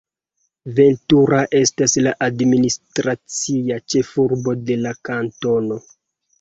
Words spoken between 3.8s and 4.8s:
ĉefurbo